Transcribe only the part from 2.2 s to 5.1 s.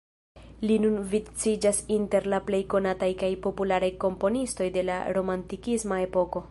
la plej konataj kaj popularaj komponistoj de la